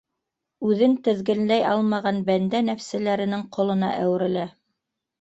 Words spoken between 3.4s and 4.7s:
ҡолона әүерелә.